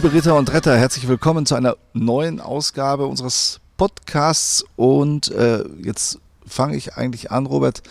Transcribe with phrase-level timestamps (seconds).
[0.00, 4.64] Liebe Ritter und Retter, herzlich willkommen zu einer neuen Ausgabe unseres Podcasts.
[4.74, 7.82] Und äh, jetzt fange ich eigentlich an, Robert,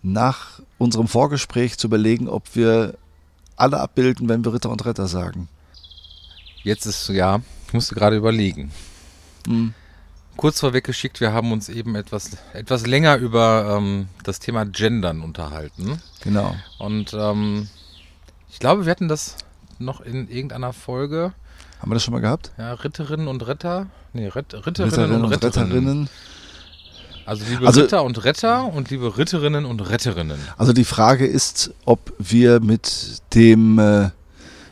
[0.00, 2.94] nach unserem Vorgespräch zu überlegen, ob wir
[3.56, 5.48] alle abbilden, wenn wir Ritter und Retter sagen.
[6.62, 8.70] Jetzt ist, ja, ich musste gerade überlegen.
[9.48, 9.74] Hm.
[10.36, 16.00] Kurz vorweggeschickt, wir haben uns eben etwas, etwas länger über ähm, das Thema Gendern unterhalten.
[16.20, 16.54] Genau.
[16.78, 17.68] Und ähm,
[18.50, 19.34] ich glaube, wir hatten das
[19.80, 21.32] noch in irgendeiner Folge.
[21.80, 22.52] Haben wir das schon mal gehabt?
[22.58, 23.86] Ja, Ritterinnen und Retter.
[24.12, 25.66] Nee, Ritt, Ritterinnen, und und Retterinnen.
[25.72, 26.08] Retterinnen.
[27.26, 30.38] Also liebe Also- Ritter und Retter und liebe Ritterinnen und Retterinnen.
[30.56, 34.10] Also die Frage ist, ob wir mit dem, äh,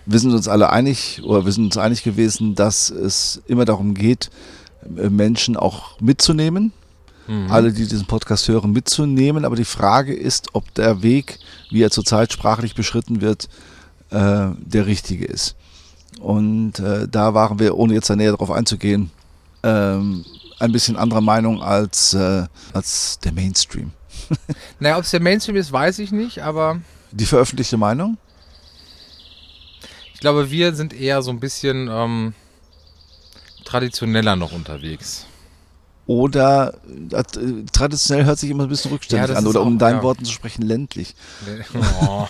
[0.06, 3.94] wir sind uns alle einig, oder wir sind uns einig gewesen, dass es immer darum
[3.94, 4.30] geht,
[4.96, 6.72] äh, Menschen auch mitzunehmen,
[7.26, 7.50] Mhm.
[7.50, 9.44] alle, die diesen Podcast hören, mitzunehmen.
[9.44, 11.38] Aber die Frage ist, ob der Weg,
[11.70, 13.48] wie er zurzeit sprachlich beschritten wird,
[14.10, 15.56] äh, der richtige ist.
[16.20, 19.10] Und äh, da waren wir, ohne jetzt da näher darauf einzugehen,
[19.62, 20.24] ähm,
[20.58, 23.92] ein bisschen anderer Meinung als, äh, als der Mainstream.
[24.80, 28.16] Naja, ob es der Mainstream ist, weiß ich nicht, aber Die veröffentlichte Meinung?
[30.14, 32.32] ich glaube, wir sind eher so ein bisschen ähm,
[33.64, 35.26] traditioneller noch unterwegs.
[36.06, 36.74] Oder
[37.12, 37.22] äh,
[37.72, 39.46] traditionell hört sich immer ein bisschen rückständig Ja, an.
[39.46, 40.02] Oder um auch- deinen ja.
[40.02, 41.14] Worten zu sprechen, ländlich.
[42.06, 42.26] Oh.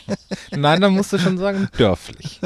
[0.50, 2.40] Nein, dann musst du schon sagen, dörflich.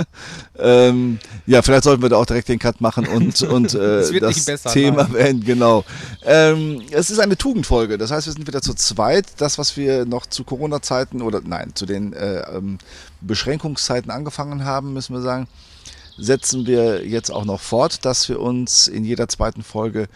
[0.58, 4.44] Ähm, ja, vielleicht sollten wir da auch direkt den Cut machen und, und äh, das
[4.44, 5.14] besser, Thema nein.
[5.14, 5.84] wählen, genau.
[6.24, 9.26] Ähm, es ist eine Tugendfolge, das heißt, wir sind wieder zu zweit.
[9.38, 12.78] Das, was wir noch zu Corona-Zeiten oder nein, zu den äh, ähm,
[13.22, 15.48] Beschränkungszeiten angefangen haben, müssen wir sagen,
[16.18, 20.08] setzen wir jetzt auch noch fort, dass wir uns in jeder zweiten Folge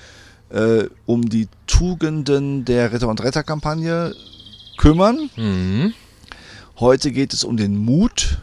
[0.50, 4.14] äh, um die Tugenden der Ritter- und Retter-Kampagne
[4.76, 5.30] kümmern.
[5.36, 5.94] Mhm.
[6.78, 8.38] Heute geht es um den Mut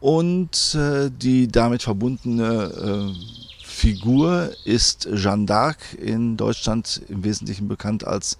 [0.00, 8.06] und äh, die damit verbundene äh, Figur ist Jeanne d'Arc, in Deutschland im Wesentlichen bekannt
[8.06, 8.38] als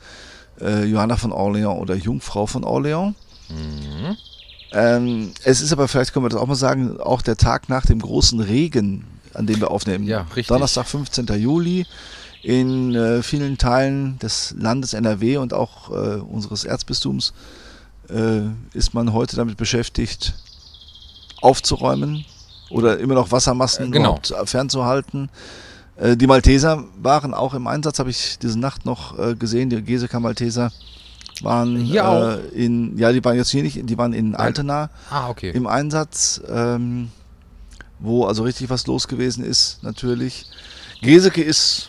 [0.61, 3.15] äh, Johanna von Orleans oder Jungfrau von Orleans.
[3.49, 4.17] Mhm.
[4.73, 7.87] Ähm, es ist aber, vielleicht können wir das auch mal sagen, auch der Tag nach
[7.87, 10.05] dem großen Regen, an dem wir aufnehmen.
[10.05, 10.49] Ja, richtig.
[10.49, 11.27] Donnerstag, 15.
[11.39, 11.87] Juli.
[12.45, 17.33] In äh, vielen Teilen des Landes NRW und auch äh, unseres Erzbistums
[18.11, 18.43] äh,
[18.75, 20.35] ist man heute damit beschäftigt,
[21.41, 22.27] aufzuräumen
[22.71, 24.19] oder immer noch Wassermassen Äh, genau.
[24.27, 25.31] überhaupt fernzuhalten.
[25.97, 29.71] Äh, die Malteser waren auch im Einsatz, habe ich diese Nacht noch äh, gesehen.
[29.71, 30.71] Die Geseker Malteser
[31.41, 35.31] waren Hier äh, in, ja, die waren jetzt hier nicht, die waren in Altena Ah,
[35.31, 35.51] okay.
[35.51, 37.11] im Einsatz, ähm,
[38.01, 40.45] wo also richtig was los gewesen ist, natürlich.
[41.01, 41.89] Geseke ist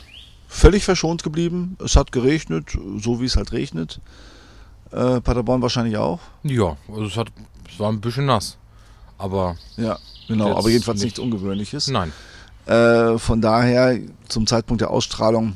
[0.55, 1.77] völlig verschont geblieben.
[1.83, 3.99] Es hat geregnet, so wie es halt regnet.
[4.91, 6.19] Äh, Paderborn wahrscheinlich auch.
[6.43, 7.27] Ja, also es, hat,
[7.69, 8.57] es war ein bisschen nass.
[9.17, 11.05] Aber Ja, genau, aber jedenfalls nicht.
[11.05, 11.87] nichts Ungewöhnliches.
[11.89, 12.11] nein.
[12.65, 15.55] Äh, von daher, zum Zeitpunkt der Ausstrahlung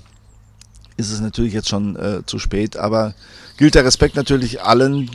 [0.95, 3.15] ist es natürlich jetzt schon äh, zu spät, aber
[3.57, 5.09] gilt der Respekt natürlich allen,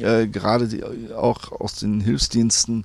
[0.00, 0.82] äh, gerade die,
[1.14, 2.84] auch aus den Hilfsdiensten,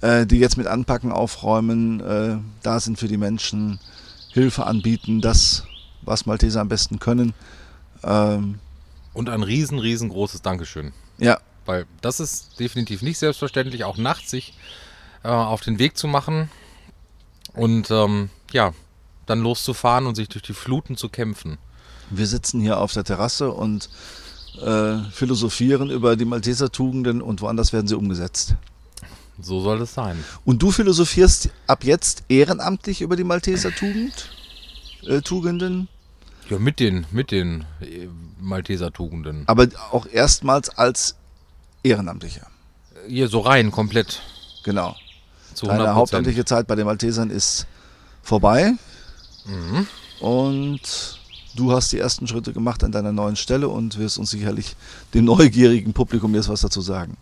[0.00, 3.78] äh, die jetzt mit Anpacken, Aufräumen, äh, da sind für die Menschen,
[4.32, 5.64] Hilfe anbieten, das,
[6.02, 7.34] was Malteser am besten können.
[8.02, 8.58] Ähm,
[9.14, 10.92] Und ein riesen, riesengroßes Dankeschön.
[11.18, 14.54] ja, Weil das ist definitiv nicht selbstverständlich, auch nachts sich
[15.24, 16.50] äh, auf den Weg zu machen
[17.54, 18.72] und ähm, ja,
[19.26, 21.58] dann loszufahren und sich durch die Fluten zu kämpfen.
[22.10, 23.90] wir sitzen hier auf der Terrasse und
[24.62, 28.54] äh, philosophieren über die Malteser-Tugenden und woanders werden sie umgesetzt.
[29.40, 30.22] So soll es sein.
[30.44, 34.30] Und du philosophierst ab jetzt ehrenamtlich über die Malteser Tugend,
[35.06, 35.88] äh, Tugenden,
[36.50, 38.08] Ja, mit den, mit den äh,
[38.40, 39.44] Malteser-Tugenden.
[39.46, 41.14] aber auch erstmals als
[41.82, 42.46] Ehrenamtlicher.
[43.06, 44.20] Hier so rein, komplett.
[44.64, 44.96] Genau.
[45.54, 45.94] Zu Deine 100%.
[45.94, 47.66] hauptamtliche Zeit bei den Maltesern ist
[48.22, 48.72] vorbei
[49.46, 49.86] Mhm.
[50.20, 51.18] und
[51.54, 54.76] du hast die ersten Schritte gemacht an deiner neuen Stelle und wirst uns sicherlich
[55.14, 57.16] dem neugierigen Publikum jetzt was dazu sagen.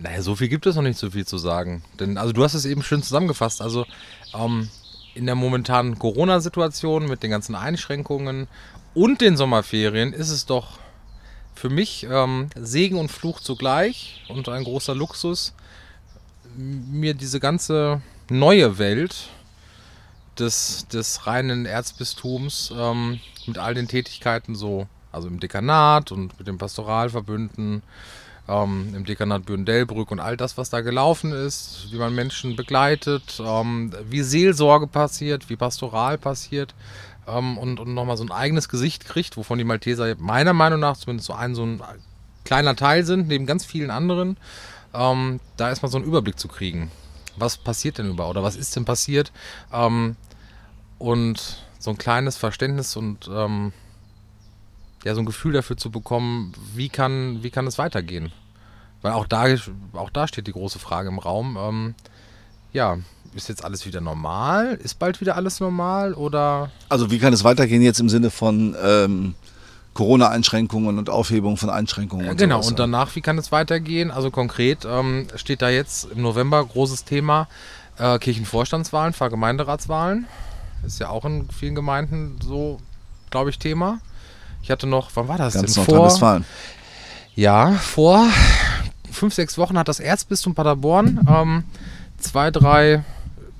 [0.00, 1.82] Naja, so viel gibt es noch nicht so viel zu sagen.
[1.98, 3.60] Denn, also du hast es eben schön zusammengefasst.
[3.60, 3.84] Also
[4.34, 4.68] ähm,
[5.14, 8.46] in der momentanen Corona-Situation mit den ganzen Einschränkungen
[8.94, 10.78] und den Sommerferien ist es doch
[11.54, 15.54] für mich ähm, Segen und Fluch zugleich und ein großer Luxus,
[16.56, 18.00] mir diese ganze
[18.30, 19.28] neue Welt
[20.38, 26.46] des, des reinen Erzbistums ähm, mit all den Tätigkeiten so, also im Dekanat und mit
[26.46, 27.82] den Pastoralverbünden,
[28.48, 33.40] ähm, im Dekanat Bürndelbrück und all das, was da gelaufen ist, wie man Menschen begleitet,
[33.44, 36.74] ähm, wie Seelsorge passiert, wie Pastoral passiert
[37.26, 40.96] ähm, und, und nochmal so ein eigenes Gesicht kriegt, wovon die Malteser meiner Meinung nach
[40.96, 41.82] zumindest so ein, so ein
[42.44, 44.38] kleiner Teil sind, neben ganz vielen anderen,
[44.94, 46.90] ähm, da erstmal so einen Überblick zu kriegen.
[47.36, 49.30] was passiert denn über oder was ist denn passiert?
[49.72, 50.16] Ähm,
[50.98, 53.72] und so ein kleines Verständnis und ähm,
[55.04, 58.32] ja, so ein Gefühl dafür zu bekommen, wie kann, wie kann es weitergehen?
[59.02, 59.46] Weil auch da,
[59.92, 61.56] auch da steht die große Frage im Raum.
[61.56, 61.94] Ähm,
[62.72, 62.98] ja,
[63.34, 64.74] ist jetzt alles wieder normal?
[64.82, 66.70] Ist bald wieder alles normal oder?
[66.88, 69.34] Also wie kann es weitergehen jetzt im Sinne von ähm,
[69.94, 72.24] Corona-Einschränkungen und Aufhebung von Einschränkungen?
[72.24, 72.70] Ja, und genau, sowas?
[72.70, 74.10] und danach, wie kann es weitergehen?
[74.10, 77.48] Also konkret ähm, steht da jetzt im November großes Thema
[77.98, 80.26] äh, Kirchenvorstandswahlen, Pfarrgemeinderatswahlen.
[80.86, 82.78] Ist ja auch in vielen Gemeinden so,
[83.30, 84.00] glaube ich, Thema.
[84.62, 85.84] Ich hatte noch, wann war das Ganz denn?
[85.84, 86.44] Vor, Nordrhein-Westfalen.
[87.34, 88.26] ja, vor
[89.10, 91.64] fünf, sechs Wochen hat das Erzbistum Paderborn ähm,
[92.18, 93.04] zwei, drei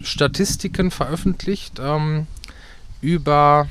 [0.01, 2.27] Statistiken veröffentlicht ähm,
[3.01, 3.69] über,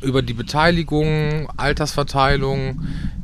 [0.00, 2.80] über die Beteiligung, Altersverteilung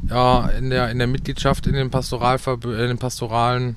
[0.09, 3.77] ja, in, der, in der Mitgliedschaft in den, Pastoralverb in den pastoralen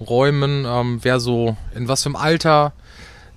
[0.00, 2.72] Räumen, ähm, wer so in was für einem Alter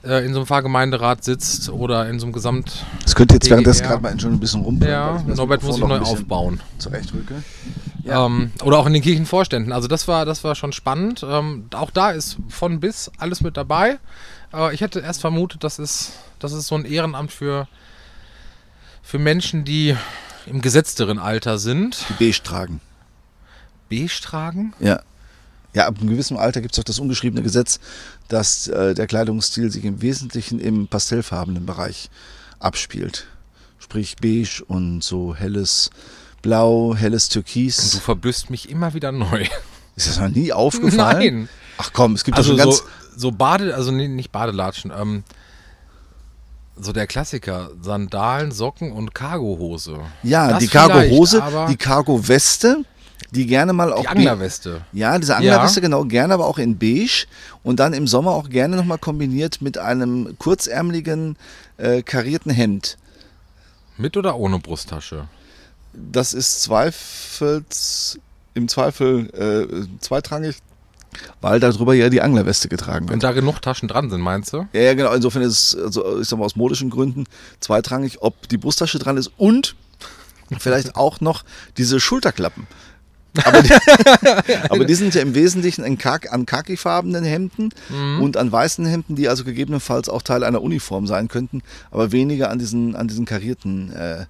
[0.08, 2.86] äh, in so einem Pfarrgemeinderat sitzt oder in so einem Gesamt.
[3.06, 4.00] Es könnte jetzt währenddessen DGR.
[4.00, 6.62] gerade mal schon ein bisschen weil Ja, das Norbert muss sich neu aufbauen.
[6.78, 7.44] Zurechtrücke.
[8.06, 9.74] Ähm, oder auch in den Kirchenvorständen.
[9.74, 11.26] Also das war, das war schon spannend.
[11.28, 14.00] Ähm, auch da ist von bis alles mit dabei.
[14.54, 17.68] Äh, ich hätte erst vermutet, das ist, das ist so ein Ehrenamt für,
[19.04, 19.96] für Menschen, die
[20.46, 22.06] im gesetzteren Alter sind.
[22.10, 22.80] Die Beige tragen.
[23.90, 24.74] Beige tragen.
[24.80, 25.02] Ja.
[25.78, 27.80] Ja, ab einem gewissen Alter gibt es auch das ungeschriebene Gesetz,
[28.30, 32.10] dass äh, der Kleidungsstil sich im Wesentlichen im pastellfarbenen Bereich
[32.58, 33.28] abspielt.
[33.78, 35.92] Sprich beige und so helles
[36.42, 38.00] Blau, helles Und du Türkis.
[38.00, 39.46] verbüsst mich immer wieder neu.
[39.96, 41.20] Ist das noch nie aufgefallen?
[41.20, 41.50] Nein.
[41.78, 42.80] Ach komm, es gibt Also doch schon ganz.
[42.80, 42.86] so,
[43.16, 45.24] so Bade, also nee, nicht Badelatschen, ähm,
[46.76, 50.00] so der Klassiker, Sandalen, Socken und Cargohose.
[50.24, 52.84] ja, das die Cargo-Hose, die Cargo-Weste,
[53.32, 54.02] die gerne mal auch.
[54.02, 54.82] Die Anglerweste.
[54.94, 57.26] Ja, diese Anglerweste, genau, gerne aber auch in beige
[57.64, 61.36] und dann im Sommer auch gerne nochmal kombiniert mit einem kurzärmeligen,
[61.78, 62.98] äh, karierten Hemd.
[63.98, 65.28] Mit oder ohne Brusttasche?
[65.94, 68.20] Das ist zweifels,
[68.54, 70.58] im Zweifel äh, zweitrangig,
[71.42, 73.24] weil darüber ja die Anglerweste getragen Und wird.
[73.24, 74.68] da genug Taschen dran sind, meinst du?
[74.74, 77.26] Ja, ja, genau, insofern ist es, also, ich sag mal, aus modischen Gründen
[77.60, 79.76] zweitrangig, ob die Brusttasche dran ist und
[80.60, 81.44] vielleicht auch noch
[81.78, 82.68] diese Schulterklappen.
[83.46, 83.74] Aber die,
[84.70, 87.70] aber die sind ja im Wesentlichen an, Kak an khakifarbenen Hemden
[88.22, 91.62] und an weißen Hemden, die also gegebenenfalls auch Teil einer Uniform sein könnten,
[91.92, 94.26] aber weniger an diesen, an diesen karierten äh,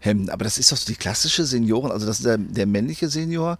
[0.00, 0.30] Hemden.
[0.30, 3.58] Aber das ist doch so die klassische Senioren, also das ist der, der männliche Senior.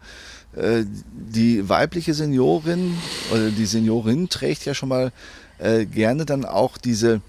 [0.56, 2.96] Äh, die weibliche Seniorin
[3.30, 5.12] oder die Seniorin trägt ja schon mal
[5.58, 7.20] äh, gerne dann auch diese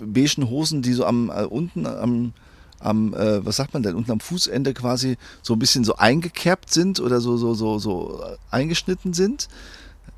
[0.00, 2.32] beigen Hosen, die so am äh, unten am
[2.80, 6.72] am, äh, was sagt man denn, unten am Fußende quasi so ein bisschen so eingekerbt
[6.72, 9.48] sind oder so, so, so, so äh, eingeschnitten sind,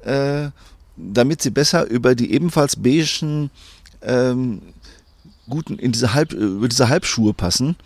[0.03, 0.49] äh,
[0.97, 3.51] damit sie besser über die ebenfalls beigen
[4.03, 4.63] ähm,
[5.49, 7.77] guten, in diese Halb, über diese Halbschuhe passen,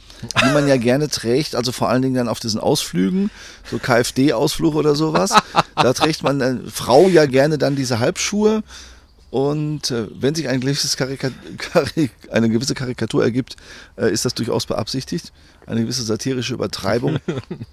[0.42, 3.30] die man ja gerne trägt, also vor allen Dingen dann auf diesen Ausflügen,
[3.70, 5.34] so KfD-Ausflug oder sowas.
[5.76, 8.62] Da trägt man äh, Frau ja gerne dann diese Halbschuhe.
[9.30, 10.60] Und äh, wenn sich ein
[12.30, 13.56] eine gewisse Karikatur ergibt,
[13.96, 15.32] äh, ist das durchaus beabsichtigt.
[15.66, 17.18] Eine gewisse satirische Übertreibung.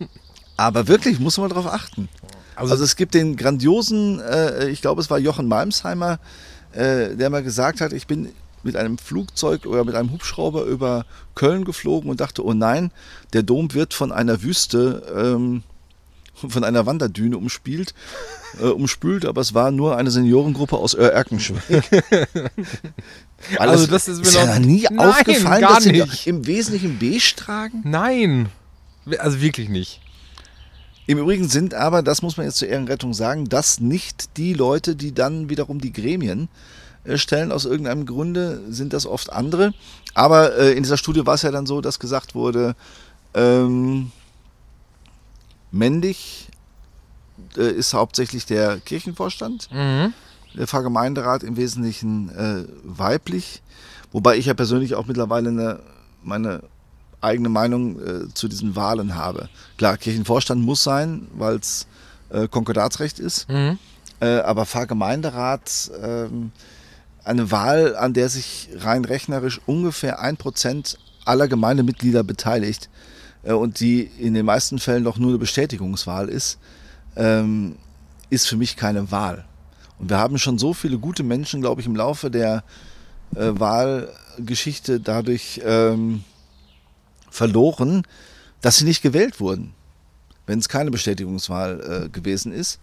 [0.58, 2.10] Aber wirklich muss man darauf achten.
[2.56, 6.20] Also- Also, es gibt den grandiosen, äh, ich glaube es war Jochen Malmsheimer,
[6.74, 8.30] äh, der mal gesagt hat, ich bin
[8.64, 11.06] mit einem Flugzeug oder mit einem Hubschrauber über
[11.36, 12.92] Köln geflogen und dachte, oh nein,
[13.34, 15.64] der Dom wird von einer Wüste, ähm,
[16.48, 17.94] von einer Wanderdüne umspielt,
[18.62, 21.62] äh, umspült, aber es war nur eine Seniorengruppe aus Erkenschwick.
[23.60, 27.36] Also das ist mir ja noch- noch nie Nein, aufgefallen, dass sie im Wesentlichen beige
[27.36, 27.82] tragen.
[27.86, 28.50] Nein.
[29.20, 30.02] Also wirklich nicht.
[31.06, 34.96] Im Übrigen sind aber, das muss man jetzt zur Ehrenrettung sagen, das nicht die Leute,
[34.96, 36.50] die dann wiederum die Gremien
[37.06, 37.52] äh, stellen.
[37.52, 39.74] Aus irgendeinem Grunde sind das oft andere.
[40.16, 42.76] Aber äh, in dieser Studie war es ja dann so, dass gesagt wurde,
[43.36, 44.12] ähm,
[45.72, 46.48] männlich
[47.58, 50.14] äh, ist hauptsächlich der Kirchenvorstand, Mhm.
[50.56, 53.62] der Pfarrgemeinderat im Wesentlichen äh, weiblich.
[54.12, 55.80] Wobei ich ja persönlich auch mittlerweile eine,
[56.24, 56.64] meine
[57.22, 59.50] eigene Meinung äh, zu diesen Wahlen habe.
[59.78, 61.88] Klar, Kirchenvorstand muss sein, weil es
[62.30, 63.50] äh, Konkordatsrecht ist.
[63.50, 63.78] Mhm.
[64.20, 66.52] Äh, aber Pfarrgemeinderat, ähm,
[67.24, 72.90] eine Wahl, an der sich rein rechnerisch ungefähr ein Prozent aller Gemeindemitglieder beteiligt
[73.44, 76.60] und die in den meisten Fällen doch nur eine Bestätigungswahl ist,
[77.16, 77.76] ähm,
[78.30, 79.46] ist für mich keine Wahl.
[80.00, 82.64] Und wir haben schon so viele gute Menschen, glaube ich, im Laufe der
[83.36, 86.24] äh, Wahlgeschichte dadurch ähm,
[87.30, 88.04] verloren,
[88.62, 89.74] dass sie nicht gewählt wurden,
[90.46, 92.80] wenn es keine Bestätigungswahl äh, gewesen ist.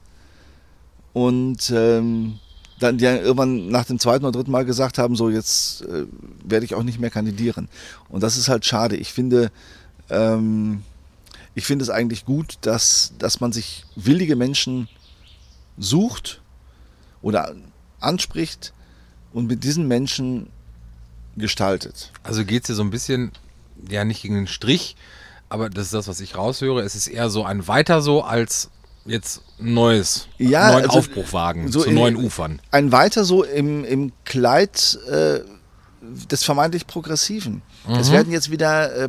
[1.13, 2.39] Und ähm,
[2.81, 6.07] dann die irgendwann nach dem zweiten oder dritten Mal gesagt haben, so jetzt äh,
[6.45, 7.69] werde ich auch nicht mehr kandidieren.
[8.09, 8.97] Und das ist halt schade.
[8.97, 9.53] Ich finde,
[10.11, 10.83] ähm,
[11.55, 14.89] ich finde es eigentlich gut, dass, dass man sich willige Menschen
[15.79, 16.41] sucht
[17.23, 17.55] oder
[18.01, 18.73] anspricht
[19.33, 20.49] und mit diesen Menschen
[21.37, 22.13] gestaltet.
[22.23, 23.33] Also geht es dir so ein bisschen,
[23.89, 24.97] ja nicht gegen den Strich,
[25.49, 26.83] aber das ist das, was ich raushöre.
[26.83, 28.71] Es ist eher so ein weiter so als
[29.05, 32.61] jetzt neues, Ja, neuen also Aufbruch wagen so zu in- neuen Ufern.
[32.71, 35.41] Ein weiter so im, im Kleid äh,
[36.31, 37.63] des vermeintlich Progressiven.
[37.99, 39.09] Es werden jetzt wieder äh,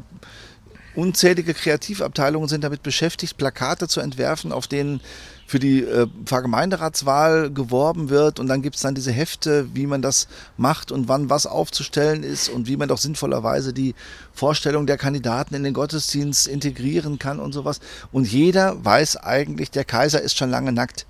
[0.95, 5.01] unzählige Kreativabteilungen sind damit beschäftigt, Plakate zu entwerfen, auf denen
[5.47, 10.01] für die äh, Pfarrgemeinderatswahl geworben wird und dann gibt es dann diese Hefte, wie man
[10.01, 13.93] das macht und wann was aufzustellen ist und wie man doch sinnvollerweise die
[14.33, 17.79] Vorstellung der Kandidaten in den Gottesdienst integrieren kann und sowas.
[18.11, 21.05] Und jeder weiß eigentlich, der Kaiser ist schon lange nackt.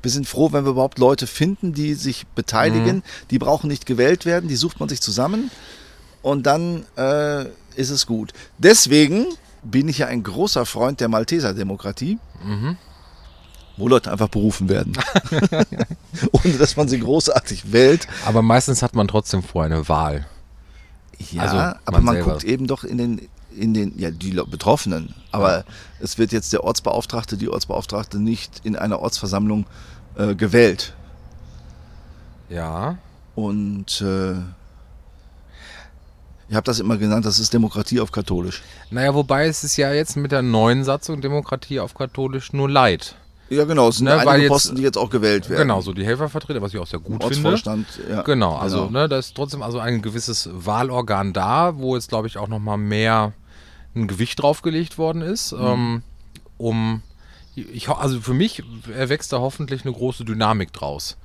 [0.00, 3.02] Wir sind froh, wenn wir überhaupt Leute finden, die sich beteiligen.
[3.30, 5.50] Die brauchen nicht gewählt werden, die sucht man sich zusammen
[6.24, 7.44] und dann äh,
[7.76, 8.32] ist es gut.
[8.58, 9.26] Deswegen
[9.62, 12.18] bin ich ja ein großer Freund der Malteser-Demokratie,
[13.76, 14.94] wo Leute einfach berufen werden,
[16.32, 18.08] ohne dass man sie großartig wählt.
[18.24, 20.26] Aber meistens hat man trotzdem vorher eine Wahl.
[21.30, 22.30] Ja, Also, aber man man selber.
[22.32, 25.14] guckt eben doch in den in den ja die Betroffenen.
[25.30, 25.64] Aber
[26.00, 29.66] es wird jetzt der Ortsbeauftragte, die Ortsbeauftragte nicht in einer Ortsversammlung
[30.16, 30.94] äh, gewählt.
[32.48, 32.98] Ja.
[33.34, 34.34] Und äh,
[36.54, 38.62] ich habe das immer genannt, das ist Demokratie auf katholisch.
[38.90, 43.16] Naja, wobei es ist ja jetzt mit der neuen Satzung Demokratie auf katholisch nur leid.
[43.50, 45.62] Ja, genau, es sind Ne, weil einige jetzt- Posten, die jetzt auch gewählt werden.
[45.62, 47.48] Genau, so die Helfervertreter, was ich auch sehr gut finde.
[47.48, 48.22] Ortsvorstand, ja.
[48.22, 49.00] Genau, also Genau.
[49.00, 52.60] Ne, da ist trotzdem also ein gewisses Wahlorgan da, wo jetzt glaube ich auch noch
[52.60, 53.32] mal mehr
[53.96, 55.58] ein Gewicht draufgelegt worden ist, Mhm.
[55.60, 56.02] ähm,
[56.56, 57.02] um
[57.56, 58.62] ich, also für mich
[58.96, 61.16] erwächst da hoffentlich eine große Dynamik draus,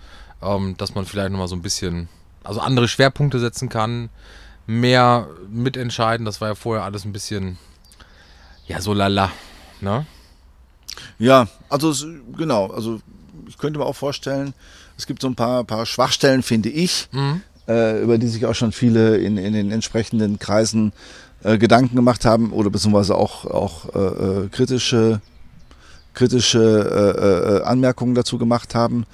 [0.42, 2.10] ähm, dass man vielleicht noch mal so ein bisschen,
[2.44, 4.10] also andere Schwerpunkte setzen kann,
[4.70, 6.26] mehr mitentscheiden.
[6.28, 7.58] Das war ja vorher alles ein bisschen,
[8.68, 9.32] ja so lala,
[9.82, 10.06] ne?
[11.18, 11.92] Ja, also
[12.38, 13.00] genau, also
[13.48, 14.54] ich könnte mir auch vorstellen,
[14.96, 17.42] es gibt so ein paar, paar Schwachstellen, finde ich, Mhm.
[17.68, 20.94] äh, über die sich auch schon viele in, in den entsprechenden Kreisen
[21.44, 24.00] äh, Gedanken gemacht haben oder beziehungsweise auch, auch äh,
[24.46, 25.20] äh, kritische,
[26.14, 29.06] kritische äh, äh, Anmerkungen dazu gemacht haben.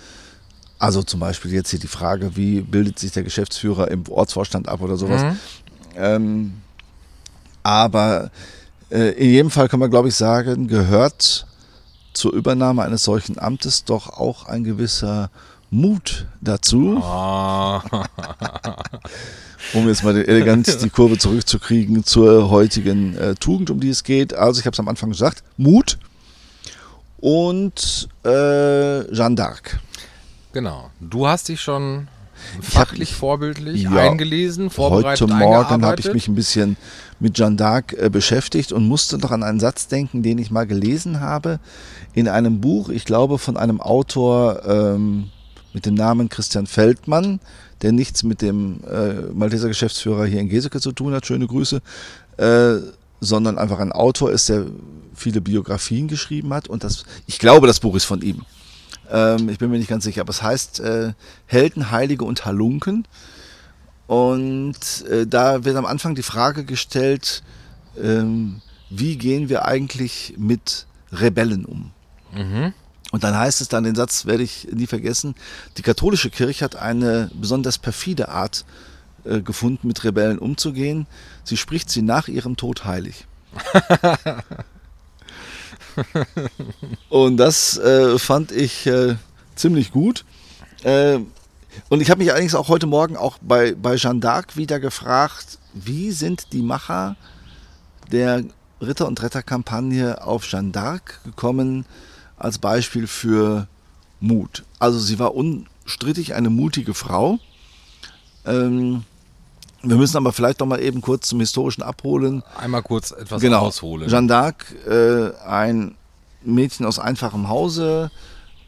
[0.77, 4.81] Also zum Beispiel jetzt hier die Frage, wie bildet sich der Geschäftsführer im Ortsvorstand ab
[4.81, 5.23] oder sowas.
[5.23, 5.37] Mhm.
[5.95, 6.53] Ähm,
[7.63, 8.29] aber
[8.91, 11.47] äh, in jedem Fall kann man, glaube ich, sagen, gehört
[12.13, 15.29] zur Übernahme eines solchen Amtes doch auch ein gewisser
[15.71, 17.83] Mut dazu, Ah,
[19.73, 24.33] um jetzt mal elegant die Kurve zurückzukriegen zur heutigen äh, Tugend, um die es geht.
[24.33, 25.97] Also ich habe es am Anfang gesagt, Mut
[27.17, 29.79] und äh, Jeanne d'Arc.
[30.55, 30.89] Genau.
[31.01, 32.07] Du hast dich schon
[32.57, 36.77] hab- fachlich vorbildlich Ja, eingelesen, vorbereitet, Heute Morgen habe ich mich ein bisschen
[37.19, 40.65] mit Jeanne d'Arc äh, beschäftigt und musste noch an einen Satz denken, den ich mal
[40.65, 41.59] gelesen habe
[42.13, 45.29] in einem Buch, ich glaube von einem Autor ähm,
[45.73, 47.41] mit dem Namen Christian Feldmann,
[47.81, 51.81] der nichts mit dem äh, Malteser Geschäftsführer hier in Geseke zu tun hat, schöne Grüße,
[52.37, 52.75] äh,
[53.19, 54.65] sondern einfach ein Autor ist, der
[55.13, 58.45] viele Biografien geschrieben hat und das, ich glaube, das Buch ist von ihm.
[59.09, 61.13] Ähm, ich bin mir nicht ganz sicher, aber es heißt äh,
[61.45, 63.07] Helden, Heilige und Halunken.
[64.07, 67.43] Und äh, da wird am Anfang die Frage gestellt,
[68.01, 71.91] ähm, wie gehen wir eigentlich mit Rebellen um?
[72.33, 72.73] Mhm.
[73.11, 75.35] Und dann heißt es dann, den Satz werde ich nie vergessen,
[75.77, 78.65] die katholische Kirche hat eine besonders perfide Art
[79.23, 81.07] äh, gefunden, mit Rebellen umzugehen.
[81.43, 83.25] Sie spricht sie nach ihrem Tod heilig.
[87.09, 89.15] Und das äh, fand ich äh,
[89.55, 90.25] ziemlich gut.
[90.83, 91.19] Äh,
[91.89, 95.59] und ich habe mich allerdings auch heute Morgen auch bei, bei Jeanne d'Arc wieder gefragt,
[95.73, 97.17] wie sind die Macher
[98.11, 98.43] der
[98.81, 101.85] Ritter- und Retterkampagne auf Jeanne d'Arc gekommen
[102.37, 103.67] als Beispiel für
[104.19, 104.63] Mut.
[104.79, 107.39] Also sie war unstrittig eine mutige Frau.
[108.45, 109.03] Ähm,
[109.89, 112.43] wir müssen aber vielleicht noch mal eben kurz zum historischen abholen.
[112.57, 113.59] Einmal kurz etwas genau.
[113.59, 114.09] ausholen.
[114.09, 115.95] Jeanne d'Arc, äh, ein
[116.43, 118.11] Mädchen aus einfachem Hause,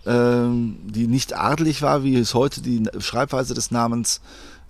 [0.06, 4.22] ähm, die nicht adelig war, wie es heute die Schreibweise des Namens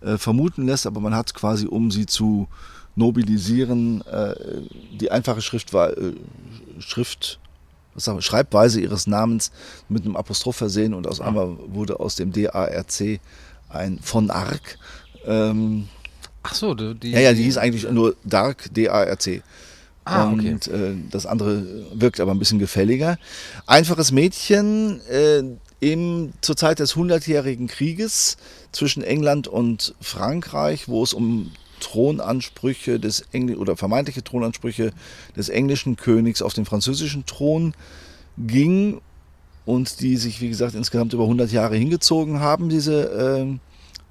[0.02, 2.48] äh, vermuten lässt, aber man hat quasi, um sie zu
[2.96, 4.36] nobilisieren, äh,
[5.00, 6.14] die einfache Schrift war, äh,
[6.80, 7.40] Schrift,
[7.94, 9.52] was sagen wir, Schreibweise ihres Namens
[9.88, 13.20] mit einem Apostroph versehen und aus einmal wurde aus dem D-A-R-C
[13.70, 14.80] ein von Arc.
[15.26, 15.88] Ähm,
[16.50, 19.42] Ach so, die, ja, ja, die hieß eigentlich nur Dark, D-A-R-C.
[20.06, 20.54] Ah, okay.
[20.54, 23.18] Und äh, das andere wirkt aber ein bisschen gefälliger.
[23.66, 25.44] Einfaches Mädchen, äh,
[25.80, 28.38] im, zur Zeit des Hundertjährigen Krieges
[28.72, 31.52] zwischen England und Frankreich, wo es um
[31.82, 34.92] Thronansprüche des Engl oder vermeintliche Thronansprüche
[35.36, 37.74] des englischen Königs auf den französischen Thron
[38.38, 39.02] ging
[39.66, 43.12] und die sich, wie gesagt, insgesamt über 100 Jahre hingezogen haben, diese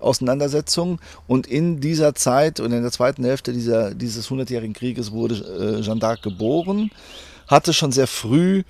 [0.01, 1.01] äh, Auseinandersetzung.
[1.27, 5.83] Und in dieser Zeit und in der zweiten Hälfte dieser, dieses 100-jährigen Krieges wurde äh,
[5.83, 6.91] Jeanne d'Arc geboren,
[7.47, 8.63] hatte schon sehr früh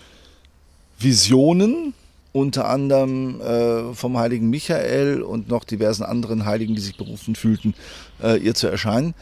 [0.99, 1.95] Visionen,
[2.33, 7.75] unter anderem äh, vom heiligen Michael und noch diversen anderen Heiligen, die sich berufen fühlten,
[8.23, 9.14] äh, ihr zu erscheinen.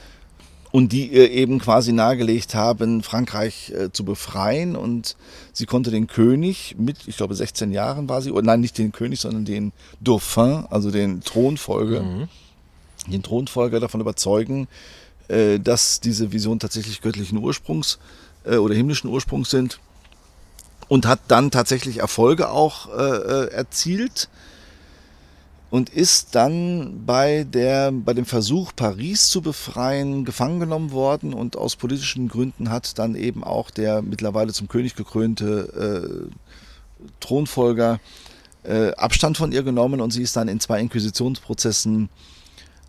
[0.74, 4.74] Und die ihr eben quasi nahegelegt haben, Frankreich äh, zu befreien.
[4.74, 5.14] Und
[5.52, 8.90] sie konnte den König mit, ich glaube, 16 Jahren war sie, oder nein, nicht den
[8.90, 12.28] König, sondern den Dauphin, also den Thronfolger, mhm.
[13.06, 14.66] den Thronfolger davon überzeugen,
[15.28, 18.00] äh, dass diese Visionen tatsächlich göttlichen Ursprungs
[18.42, 19.78] äh, oder himmlischen Ursprungs sind
[20.88, 24.28] und hat dann tatsächlich Erfolge auch äh, äh, erzielt
[25.70, 31.56] und ist dann bei, der, bei dem Versuch, Paris zu befreien, gefangen genommen worden und
[31.56, 38.00] aus politischen Gründen hat dann eben auch der mittlerweile zum König gekrönte äh, Thronfolger
[38.62, 42.08] äh, Abstand von ihr genommen und sie ist dann in zwei Inquisitionsprozessen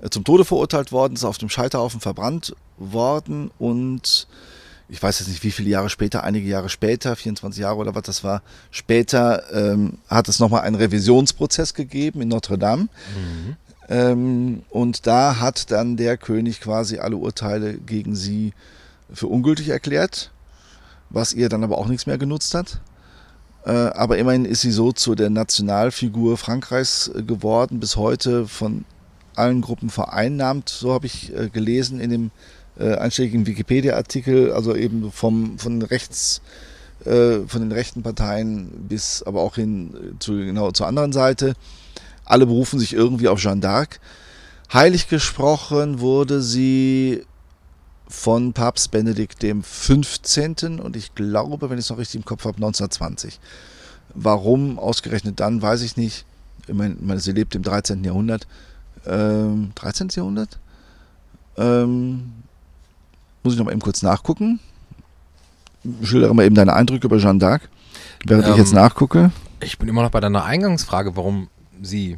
[0.02, 4.28] äh, zum Tode verurteilt worden, ist auf dem Scheiterhaufen verbrannt worden und
[4.88, 8.04] ich weiß jetzt nicht, wie viele Jahre später, einige Jahre später, 24 Jahre oder was
[8.04, 12.84] das war, später ähm, hat es nochmal einen Revisionsprozess gegeben in Notre Dame.
[12.84, 13.56] Mhm.
[13.88, 18.54] Ähm, und da hat dann der König quasi alle Urteile gegen sie
[19.12, 20.32] für ungültig erklärt,
[21.10, 22.80] was ihr dann aber auch nichts mehr genutzt hat.
[23.66, 28.86] Äh, aber immerhin ist sie so zu der Nationalfigur Frankreichs äh, geworden, bis heute von
[29.36, 32.32] allen Gruppen vereinnahmt, so habe ich äh, gelesen in dem
[32.80, 36.42] äh, einschlägigen Wikipedia-Artikel, also eben vom, von rechts,
[37.06, 41.54] äh, von den rechten Parteien bis aber auch hin zu, genau zur anderen Seite.
[42.26, 44.00] Alle berufen sich irgendwie auf Jeanne d'Arc.
[44.74, 47.24] Heilig gesprochen wurde sie
[48.08, 50.80] von Papst Benedikt dem 15.
[50.80, 53.40] und ich glaube, wenn ich es noch richtig im Kopf habe, 1920.
[54.14, 56.26] Warum ausgerechnet dann, weiß ich nicht.
[56.68, 58.04] Ich meine, sie lebt im 13.
[58.04, 58.48] Jahrhundert.
[59.06, 60.10] Ähm, 13.
[60.16, 60.60] Jahrhundert?
[61.58, 62.34] Ähm,
[63.46, 64.60] muss ich noch mal eben kurz nachgucken.
[66.04, 67.62] Schildere mal eben deine Eindrücke über Jeanne d'Arc,
[68.26, 69.32] während ähm, ich jetzt nachgucke.
[69.62, 71.48] Ich bin immer noch bei deiner Eingangsfrage, warum
[71.82, 72.18] sie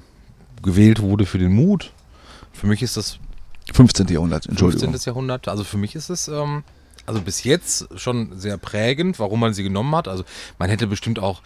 [0.64, 1.92] gewählt wurde für den Mut.
[2.54, 3.20] Für mich ist das
[3.74, 4.08] 15.
[4.08, 4.92] Jahrhundert, Entschuldigung.
[4.92, 5.12] 15.
[5.12, 6.64] Jahrhundert, also für mich ist es ähm,
[7.08, 10.08] also bis jetzt schon sehr prägend, warum man sie genommen hat.
[10.08, 10.24] Also
[10.60, 11.42] man hätte bestimmt auch,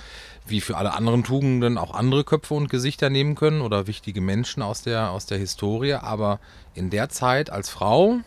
[0.47, 4.63] wie für alle anderen Tugenden, auch andere Köpfe und Gesichter nehmen können oder wichtige Menschen
[4.63, 5.93] aus der, aus der Historie.
[5.93, 6.39] Aber
[6.73, 8.17] in der Zeit als Frau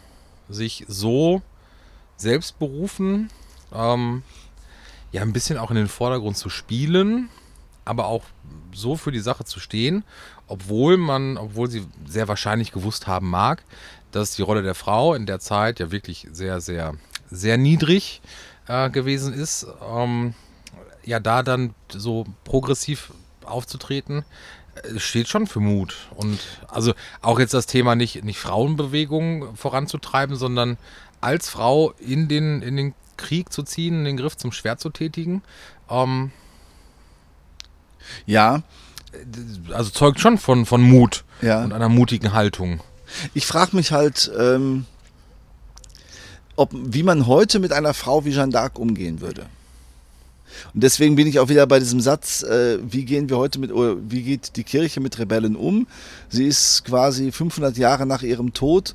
[0.49, 1.43] sich so
[2.17, 3.31] selbst berufen,
[3.73, 4.23] ähm,
[5.13, 7.29] ja, ein bisschen auch in den Vordergrund zu spielen,
[7.85, 8.25] aber auch
[8.73, 10.05] so für die Sache zu stehen,
[10.47, 13.63] obwohl man, obwohl sie sehr wahrscheinlich gewusst haben mag,
[14.11, 16.95] dass die Rolle der Frau in der Zeit ja wirklich sehr, sehr,
[17.31, 18.23] sehr niedrig
[18.69, 19.67] äh, gewesen ist.
[19.87, 20.35] Ähm,
[21.05, 23.13] ja, da dann so progressiv
[23.45, 24.25] aufzutreten,
[24.97, 26.09] steht schon für Mut.
[26.15, 30.77] Und also auch jetzt das Thema nicht, nicht Frauenbewegung voranzutreiben, sondern
[31.21, 35.43] als Frau in den, in den Krieg zu ziehen, den Griff zum Schwert zu tätigen.
[35.89, 36.33] Ähm,
[38.27, 38.63] ja.
[39.73, 41.63] Also zeugt schon von, von Mut ja.
[41.63, 42.81] und einer mutigen Haltung.
[43.33, 44.87] Ich frage mich halt, ähm,
[46.57, 49.47] ob, wie man heute mit einer Frau wie Jeanne d'Arc umgehen würde.
[50.73, 53.73] Und deswegen bin ich auch wieder bei diesem Satz, äh, wie gehen wir heute mit,
[53.73, 55.87] oder wie geht die Kirche mit Rebellen um?
[56.29, 58.95] Sie ist quasi 500 Jahre nach ihrem Tod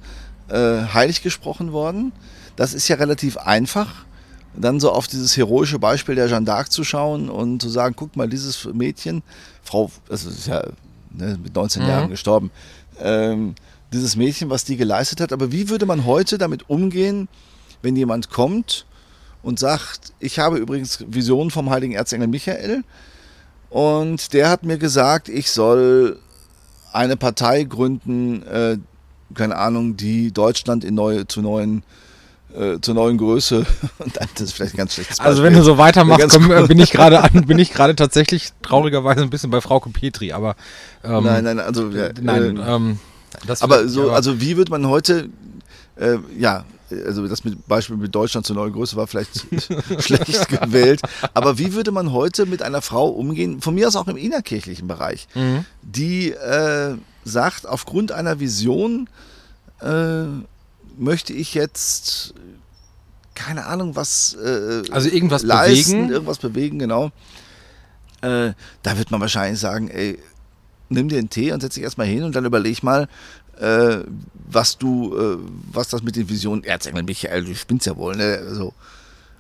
[0.49, 2.11] äh, heilig gesprochen worden.
[2.55, 4.05] Das ist ja relativ einfach.
[4.55, 8.15] Dann so auf dieses heroische Beispiel der Jeanne d'Arc zu schauen und zu sagen, guck
[8.15, 9.21] mal, dieses Mädchen,
[9.63, 10.63] Frau, also ist ja
[11.11, 11.87] ne, mit 19 mhm.
[11.87, 12.51] Jahren gestorben,
[12.99, 13.55] ähm,
[13.93, 15.33] dieses Mädchen, was die geleistet hat.
[15.33, 17.27] Aber wie würde man heute damit umgehen,
[17.81, 18.85] wenn jemand kommt
[19.41, 22.83] und sagt, ich habe übrigens Visionen vom heiligen Erzengel Michael
[23.69, 26.19] und der hat mir gesagt, ich soll
[26.91, 28.77] eine Partei gründen, äh,
[29.33, 31.83] keine Ahnung, die Deutschland in neue, zu neuen
[32.55, 33.65] äh, zur neuen Größe.
[33.99, 35.29] Und das ist vielleicht ein ganz schlechtes Beispiel.
[35.29, 39.21] Also wenn du so weitermachst, komm, äh, bin ich gerade bin ich gerade tatsächlich traurigerweise
[39.21, 40.55] ein bisschen bei Frau Petri, aber
[41.03, 42.99] ähm, nein, nein, also ja, nein, äh, ähm,
[43.59, 45.29] aber so, aber also wie wird man heute
[45.97, 49.45] äh, ja also das mit Beispiel mit Deutschland zur neuen Größe war vielleicht
[49.99, 51.01] schlecht gewählt.
[51.33, 54.87] Aber wie würde man heute mit einer Frau umgehen, von mir aus auch im innerkirchlichen
[54.87, 55.65] Bereich, mhm.
[55.81, 59.09] die äh, sagt, aufgrund einer Vision
[59.81, 60.23] äh,
[60.97, 62.33] möchte ich jetzt
[63.35, 67.11] keine Ahnung was äh, also irgendwas leisten, bewegen, irgendwas bewegen, genau.
[68.21, 68.51] äh,
[68.83, 70.19] da wird man wahrscheinlich sagen, ey,
[70.89, 73.07] nimm dir einen Tee und setz dich erstmal hin und dann überleg mal,
[73.59, 73.99] äh,
[74.51, 75.37] was du, äh,
[75.71, 78.39] was das mit den Visionen, Erzengel Michael, du spinnst ja wohl, ne?
[78.53, 78.73] So.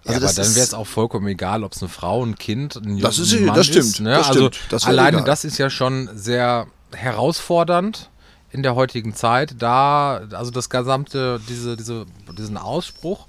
[0.05, 2.77] Also ja, aber dann wäre es auch vollkommen egal, ob es eine Frau, ein Kind,
[2.77, 3.99] ein das ist, Mann das stimmt, ist.
[3.99, 4.11] Ne?
[4.11, 5.25] Das also stimmt, das alleine egal.
[5.25, 8.09] das ist ja schon sehr herausfordernd
[8.51, 9.55] in der heutigen Zeit.
[9.59, 12.05] Da, also das gesamte, diese, diese,
[12.37, 13.27] diesen Ausspruch,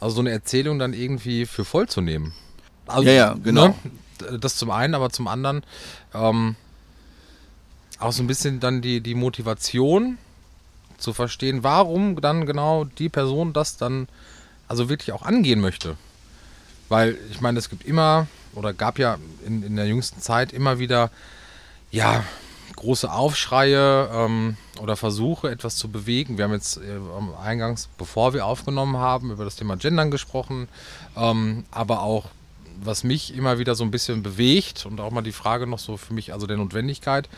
[0.00, 2.34] also so eine Erzählung dann irgendwie für voll zu nehmen.
[2.86, 3.68] Also, ja, ja, genau.
[3.68, 4.38] Ne?
[4.40, 5.62] Das zum einen, aber zum anderen
[6.12, 6.56] ähm,
[8.00, 10.18] auch so ein bisschen dann die, die Motivation
[10.98, 14.08] zu verstehen, warum dann genau die Person das dann
[14.68, 15.96] also wirklich auch angehen möchte.
[16.88, 20.78] Weil ich meine, es gibt immer oder gab ja in, in der jüngsten Zeit immer
[20.78, 21.10] wieder
[21.90, 22.24] ja
[22.76, 26.38] große Aufschreie ähm, oder Versuche, etwas zu bewegen.
[26.38, 26.98] Wir haben jetzt äh,
[27.42, 30.68] eingangs, bevor wir aufgenommen haben, über das Thema Gendern gesprochen,
[31.16, 32.26] ähm, aber auch
[32.82, 35.98] was mich immer wieder so ein bisschen bewegt und auch mal die Frage noch so
[35.98, 37.28] für mich, also der Notwendigkeit,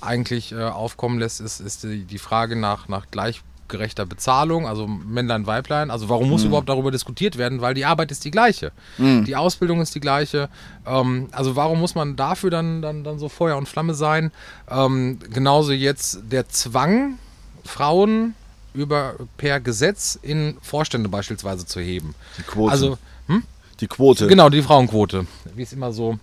[0.00, 5.46] eigentlich äh, aufkommen lässt, ist, ist die, die Frage nach, nach gleichgerechter Bezahlung, also Männlein,
[5.46, 5.90] Weiblein.
[5.90, 6.48] Also warum muss mhm.
[6.48, 7.60] überhaupt darüber diskutiert werden?
[7.60, 8.72] Weil die Arbeit ist die gleiche.
[8.96, 9.24] Mhm.
[9.24, 10.48] Die Ausbildung ist die gleiche.
[10.86, 14.30] Ähm, also warum muss man dafür dann, dann, dann so Feuer und Flamme sein?
[14.70, 17.18] Ähm, genauso jetzt der Zwang,
[17.64, 18.34] Frauen
[18.74, 22.14] über per Gesetz in Vorstände beispielsweise zu heben.
[22.38, 22.72] Die Quote.
[22.72, 23.42] Also, hm?
[23.80, 24.26] Die Quote.
[24.26, 25.26] Genau, die Frauenquote.
[25.54, 26.18] Wie es immer so,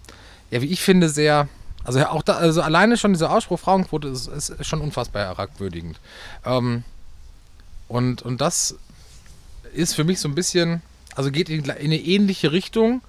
[0.51, 1.47] ja, wie ich finde, sehr
[1.85, 5.99] also auch da, also alleine schon dieser Ausspruch Frauenquote ist, ist schon unfassbar herabwürdigend.
[6.43, 6.83] Ähm,
[7.87, 8.75] und, und das
[9.73, 10.81] ist für mich so ein bisschen,
[11.15, 13.01] also geht in, in eine ähnliche Richtung,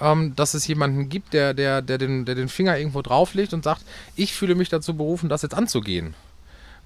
[0.00, 3.62] ähm, dass es jemanden gibt, der, der, der, den, der den Finger irgendwo drauflegt und
[3.62, 3.82] sagt,
[4.16, 6.14] ich fühle mich dazu berufen, das jetzt anzugehen.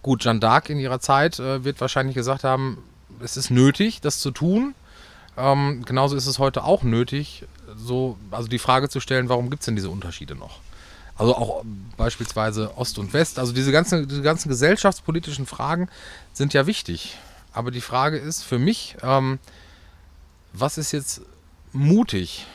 [0.02, 2.78] Gut, Jeanne d'Arc in ihrer Zeit äh, wird wahrscheinlich gesagt haben,
[3.20, 4.74] es ist nötig, das zu tun.
[5.36, 7.44] Ähm, genauso ist es heute auch nötig,
[7.76, 10.60] so, also die Frage zu stellen, warum gibt es denn diese Unterschiede noch?
[11.18, 11.64] Also auch
[11.96, 13.38] beispielsweise Ost und West.
[13.38, 15.88] Also diese ganzen, diese ganzen gesellschaftspolitischen Fragen
[16.32, 17.18] sind ja wichtig.
[17.52, 19.40] Aber die Frage ist für mich, ähm,
[20.52, 21.22] was ist jetzt
[21.72, 22.46] mutig?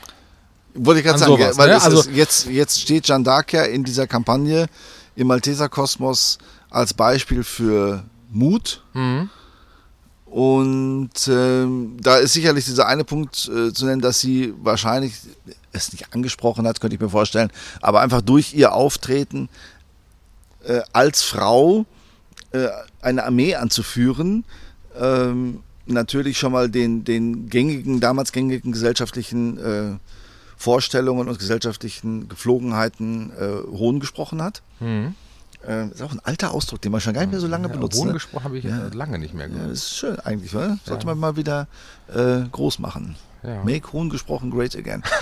[0.74, 1.82] Wollte ich gerade sagen, sowas, weil ne?
[1.82, 4.68] also, jetzt, jetzt steht Jeanne d'Arc ja in dieser Kampagne
[5.16, 6.38] im Malteser Kosmos
[6.70, 8.82] als Beispiel für Mut.
[8.94, 9.30] Mhm.
[10.34, 15.14] Und ähm, da ist sicherlich dieser eine Punkt äh, zu nennen, dass sie wahrscheinlich
[15.74, 19.48] es nicht angesprochen hat, könnte ich mir vorstellen, aber einfach durch ihr Auftreten
[20.64, 21.86] äh, als Frau
[22.52, 22.68] äh,
[23.00, 24.44] eine Armee anzuführen,
[25.00, 29.98] ähm, natürlich schon mal den, den gängigen, damals gängigen gesellschaftlichen äh,
[30.58, 34.64] Vorstellungen und gesellschaftlichen Geflogenheiten äh, Hohn gesprochen hat.
[34.80, 35.14] Mhm.
[35.68, 37.74] Äh, ist auch ein alter Ausdruck, den man schon gar nicht mehr so lange ja,
[37.74, 38.00] benutzt.
[38.00, 38.44] Hohn ne?
[38.44, 38.90] habe ich ja.
[38.94, 39.64] lange nicht mehr gehört.
[39.64, 40.78] Ja, das ist schön eigentlich, oder?
[40.86, 41.68] Sollte man mal wieder
[42.14, 43.16] äh, groß machen.
[43.44, 43.62] Ja.
[43.64, 45.04] Make Hohn gesprochen, great again.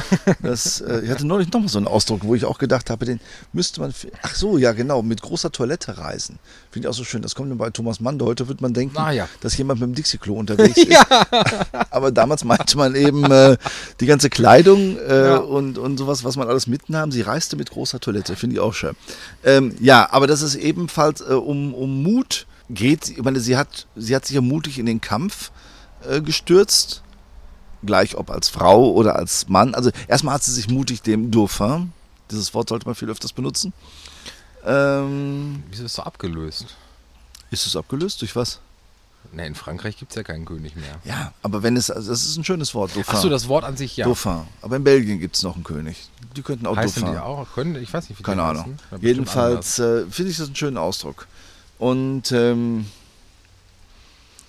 [0.42, 3.06] Das, äh, ich hatte neulich noch mal so einen Ausdruck, wo ich auch gedacht habe,
[3.06, 3.20] den
[3.54, 3.94] müsste man.
[4.22, 6.40] Ach so, ja, genau, mit großer Toilette reisen.
[6.70, 7.22] Finde ich auch so schön.
[7.22, 8.22] Das kommt bei Thomas Mann.
[8.22, 9.28] Heute wird man denken, ja.
[9.42, 11.06] dass jemand mit dem Dixie-Klo unterwegs ist.
[11.90, 13.58] Aber damals meinte man eben äh,
[14.00, 17.12] die ganze Kleidung äh, und, und sowas, was man alles mitnahm.
[17.12, 18.36] Sie reiste mit großer Toilette.
[18.36, 18.96] Finde ich auch schön.
[19.44, 23.10] Ähm, ja, aber dass es ebenfalls äh, um, um Mut geht.
[23.10, 25.52] Ich meine, sie hat, sie hat sich ja mutig in den Kampf
[26.08, 27.04] äh, gestürzt
[27.86, 29.76] gleich ob als Frau oder als Mann.
[29.76, 31.91] Also erstmal hat sie sich mutig dem Dauphin,
[32.30, 33.74] dieses Wort sollte man viel öfters benutzen.
[34.65, 36.76] Ähm, Wieso ist es so abgelöst?
[37.50, 38.22] Ist es abgelöst?
[38.22, 38.60] Durch was?
[39.34, 41.00] Ne, in Frankreich gibt es ja keinen König mehr.
[41.06, 43.15] Ja, aber wenn es, also das ist ein schönes Wort, Dauphin.
[43.15, 44.06] Achso, das Wort an sich, ja.
[44.06, 44.41] Dauphin.
[44.62, 46.10] Aber in Belgien gibt es noch einen König.
[46.36, 47.17] Die könnten auch Heißen Dauphin.
[47.17, 47.48] die auch?
[47.54, 48.78] Können, ich weiß nicht, wie Keine Ahnung.
[49.00, 51.28] Jedenfalls äh, finde ich das einen schönen Ausdruck.
[51.78, 52.86] Und ähm,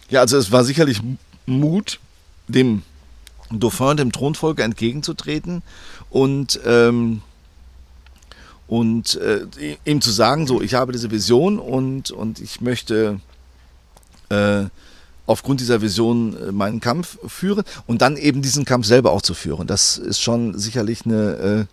[0.08, 1.00] ja, also es war sicherlich
[1.46, 2.00] Mut,
[2.48, 2.82] dem
[3.60, 5.62] Dauphin, dem Thronfolger, entgegenzutreten
[6.10, 7.22] und, ähm,
[8.66, 9.46] und äh,
[9.84, 13.20] ihm zu sagen, so, ich habe diese Vision und, und ich möchte
[14.28, 14.64] äh,
[15.26, 19.34] aufgrund dieser Vision äh, meinen Kampf führen und dann eben diesen Kampf selber auch zu
[19.34, 19.66] führen.
[19.66, 21.64] Das ist schon sicherlich eine äh,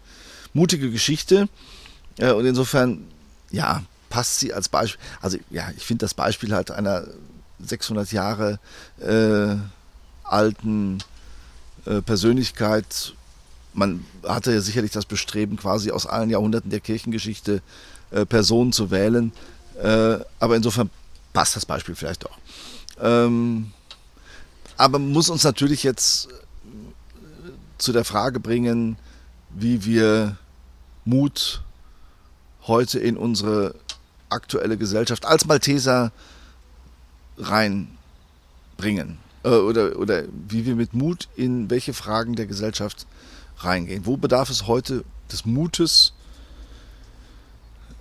[0.53, 1.49] mutige Geschichte
[2.17, 3.05] äh, und insofern,
[3.51, 4.99] ja, passt sie als Beispiel.
[5.21, 7.05] Also ja, ich finde das Beispiel halt einer
[7.59, 8.59] 600 Jahre
[8.99, 9.55] äh,
[10.23, 10.99] alten
[11.85, 13.13] äh, Persönlichkeit.
[13.73, 17.61] Man hatte ja sicherlich das Bestreben, quasi aus allen Jahrhunderten der Kirchengeschichte
[18.11, 19.31] äh, Personen zu wählen.
[19.81, 20.89] Äh, aber insofern
[21.33, 22.37] passt das Beispiel vielleicht auch.
[23.01, 23.71] Ähm,
[24.77, 26.31] aber muss uns natürlich jetzt äh,
[27.77, 28.97] zu der Frage bringen,
[29.49, 30.37] wie wir
[31.05, 31.61] Mut
[32.67, 33.75] heute in unsere
[34.29, 36.11] aktuelle Gesellschaft als Malteser
[37.37, 43.05] reinbringen äh, oder, oder wie wir mit Mut in welche Fragen der Gesellschaft
[43.59, 44.05] reingehen.
[44.05, 46.13] Wo bedarf es heute des Mutes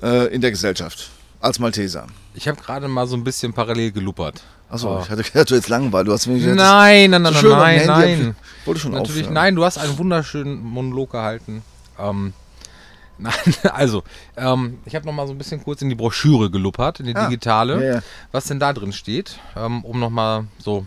[0.03, 2.07] äh, in der Gesellschaft als Malteser?
[2.35, 4.43] Ich habe gerade mal so ein bisschen parallel geluppert.
[4.71, 5.01] Achso, Oh.
[5.03, 6.07] ich hatte gedacht, du jetzt langweilig.
[6.07, 9.35] Du hast gesagt, Nein, nein, nein, so nein, nein, wollte schon Natürlich, aufhören.
[9.35, 11.63] nein, du hast einen wunderschönen Monolog gehalten.
[11.99, 12.35] Ähm,
[13.19, 13.33] nein,
[13.73, 14.05] also,
[14.37, 17.17] ähm, ich habe noch mal so ein bisschen kurz in die Broschüre geluppert, in die
[17.17, 18.03] Ah, digitale, ja.
[18.31, 20.87] was denn da drin steht, ähm, um noch mal so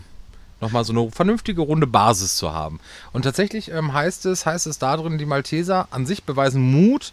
[0.62, 2.80] noch mal so eine vernünftige runde Basis zu haben.
[3.12, 7.12] Und tatsächlich ähm, heißt es, heißt es da drin, die Malteser an sich beweisen Mut,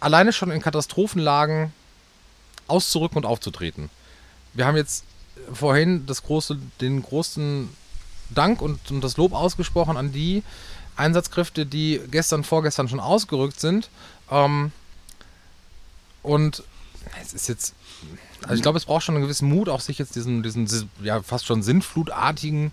[0.00, 1.72] alleine schon in Katastrophenlagen
[2.66, 3.90] auszurücken und aufzutreten.
[4.52, 5.04] Wir haben jetzt
[5.52, 7.70] vorhin das große, den großen
[8.30, 10.42] Dank und, und das Lob ausgesprochen an die
[10.96, 13.88] Einsatzkräfte, die gestern, vorgestern schon ausgerückt sind.
[14.30, 14.72] Ähm,
[16.22, 16.64] und
[17.22, 17.74] es ist jetzt,
[18.42, 20.68] also ich glaube, es braucht schon einen gewissen Mut, auch sich jetzt diesen, diesen
[21.02, 22.72] ja, fast schon sinnflutartigen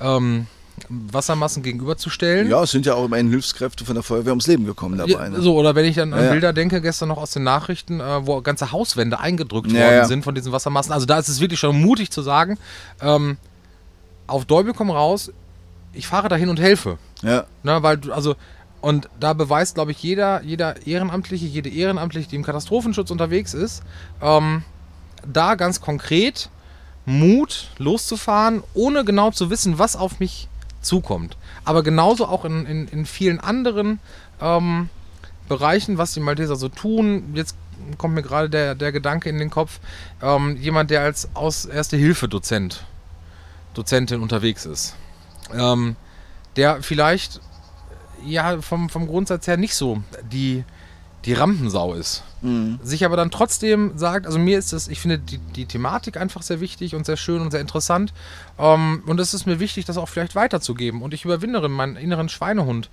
[0.00, 0.46] ähm,
[0.88, 2.48] Wassermassen gegenüberzustellen.
[2.48, 5.10] Ja, es sind ja auch immerhin Hilfskräfte von der Feuerwehr ums Leben gekommen dabei.
[5.10, 5.42] Ja, ne?
[5.42, 6.32] so, oder wenn ich dann an Ja, ja.
[6.32, 10.04] Bilder denke, gestern noch aus den Nachrichten, äh, wo ganze Hauswände eingedrückt Ja, worden ja.
[10.06, 10.92] sind von diesen Wassermassen.
[10.92, 12.58] Also da ist es wirklich schon mutig zu sagen,
[13.02, 13.36] ähm,
[14.26, 15.32] auf Däubel komm raus,
[15.92, 16.98] ich fahre dahin und helfe.
[17.22, 18.36] Ja, Ne, weil du, also,
[18.80, 23.82] und da beweist, glaube ich, jeder, jeder Ehrenamtliche, jede Ehrenamtliche, die im Katastrophenschutz unterwegs ist,
[24.22, 24.62] ähm,
[25.26, 26.48] da ganz konkret
[27.04, 30.48] Mut loszufahren, ohne genau zu wissen, was auf mich
[30.80, 31.36] zukommt.
[31.64, 33.98] Aber genauso auch in, in, in vielen anderen
[34.40, 34.88] ähm,
[35.48, 37.32] Bereichen, was die Malteser so tun.
[37.34, 37.56] Jetzt
[37.98, 39.80] kommt mir gerade der, der Gedanke in den Kopf,
[40.22, 42.84] ähm, jemand, der als aus Erste-Hilfe-Dozent,
[43.74, 44.94] Dozentin unterwegs ist,
[45.52, 45.96] ähm,
[46.56, 47.40] der vielleicht
[48.26, 50.64] ja vom, vom Grundsatz her nicht so die,
[51.24, 52.22] die Rampensau ist.
[52.82, 56.40] Sich aber dann trotzdem sagt, also mir ist das, ich finde die, die Thematik einfach
[56.40, 58.14] sehr wichtig und sehr schön und sehr interessant.
[58.58, 61.02] Ähm, und es ist mir wichtig, das auch vielleicht weiterzugeben.
[61.02, 62.88] Und ich überwindere meinen inneren Schweinehund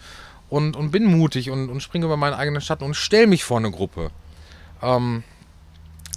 [0.49, 3.57] und, und bin mutig und, und springe über meinen eigenen Schatten und stelle mich vor
[3.57, 4.11] eine Gruppe.
[4.81, 5.23] Ähm,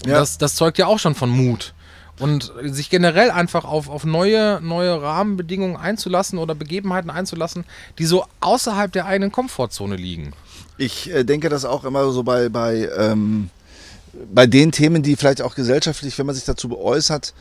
[0.04, 0.14] Ja.
[0.18, 1.74] das, das zeugt ja auch schon von Mut.
[2.20, 7.64] Und sich generell einfach auf, auf neue, neue Rahmenbedingungen einzulassen oder Begebenheiten einzulassen,
[7.98, 10.32] die so außerhalb der eigenen Komfortzone liegen.
[10.76, 13.48] ich äh, denke das auch immer so bei, bei, ähm,
[14.32, 17.34] bei den Themen, die vielleicht auch gesellschaftlich, wenn man sich dazu äußert,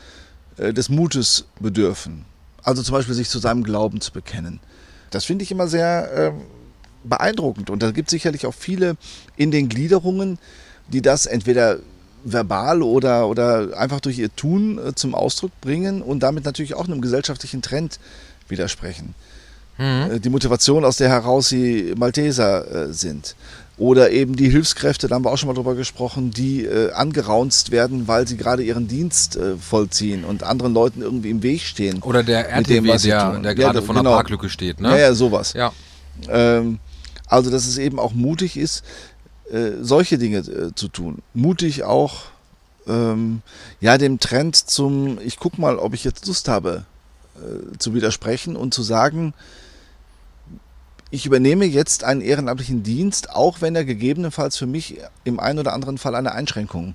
[0.56, 2.24] äh, des Mutes bedürfen.
[2.62, 4.60] Also zum Beispiel sich zu seinem Glauben zu bekennen.
[5.10, 6.40] Das finde ich immer sehr ähm,
[7.04, 7.70] beeindruckend.
[7.70, 8.96] Und da gibt es sicherlich auch viele
[9.36, 10.38] in den Gliederungen,
[10.88, 11.78] die das entweder
[12.24, 16.86] verbal oder, oder einfach durch ihr Tun äh, zum Ausdruck bringen und damit natürlich auch
[16.86, 17.98] einem gesellschaftlichen Trend
[18.48, 19.14] widersprechen.
[19.78, 23.34] Äh, Die Motivation, aus der heraus sie Malteser äh, sind.
[23.78, 27.70] Oder eben die Hilfskräfte, da haben wir auch schon mal drüber gesprochen, die äh, angeraunzt
[27.70, 32.02] werden, weil sie gerade ihren Dienst äh, vollziehen und anderen Leuten irgendwie im Weg stehen.
[32.02, 34.16] Oder der dem, RTW, sie der, der Ja, gerade vor einer genau.
[34.16, 34.82] Parklücke steht.
[34.82, 34.90] Ne?
[34.90, 35.54] Ja, ja, sowas.
[35.54, 35.72] Ja.
[36.28, 36.78] Ähm,
[37.26, 38.84] also, dass es eben auch mutig ist,
[39.52, 41.22] äh, solche Dinge äh, zu tun.
[41.34, 42.24] Mutig auch,
[42.86, 43.42] ähm,
[43.80, 46.84] ja, dem Trend zum, ich guck mal, ob ich jetzt Lust habe,
[47.36, 49.34] äh, zu widersprechen und zu sagen,
[51.10, 55.72] ich übernehme jetzt einen ehrenamtlichen Dienst, auch wenn er gegebenenfalls für mich im einen oder
[55.72, 56.94] anderen Fall eine Einschränkung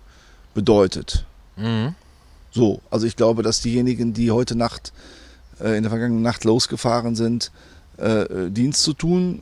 [0.53, 1.25] bedeutet.
[1.57, 1.95] Mhm.
[2.51, 4.93] So, also ich glaube, dass diejenigen, die heute Nacht,
[5.59, 7.51] äh, in der vergangenen Nacht losgefahren sind,
[7.97, 9.41] äh, Dienst zu tun,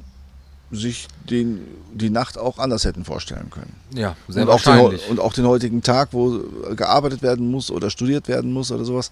[0.73, 1.61] sich den,
[1.93, 3.73] die Nacht auch anders hätten vorstellen können.
[3.93, 5.09] Ja, sehr und, auch den, wahrscheinlich.
[5.09, 6.39] und auch den heutigen Tag, wo
[6.75, 9.11] gearbeitet werden muss oder studiert werden muss oder sowas.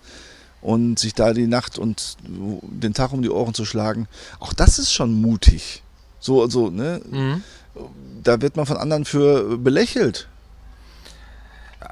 [0.62, 4.08] Und sich da die Nacht und den Tag um die Ohren zu schlagen,
[4.40, 5.82] auch das ist schon mutig.
[6.20, 7.02] So, so, ne?
[7.10, 7.44] mhm.
[8.24, 10.28] Da wird man von anderen für belächelt.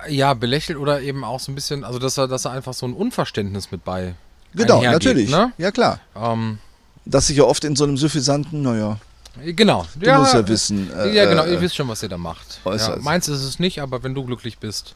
[0.08, 2.86] Ja, belächelt oder eben auch so ein bisschen, also dass er, dass er einfach so
[2.86, 4.14] ein Unverständnis mit bei.
[4.54, 5.30] Genau, natürlich.
[5.30, 5.52] Ne?
[5.58, 6.00] Ja, klar.
[6.16, 6.60] Ähm,
[7.06, 8.98] Das sich ja oft in so einem suffisanten, naja,
[9.44, 9.86] genau.
[9.96, 10.92] du musst ja wissen.
[10.92, 12.60] äh, ja, genau, äh, ihr wisst schon, was ihr da macht.
[12.66, 14.96] Ja, meins ist es nicht, aber wenn du glücklich bist,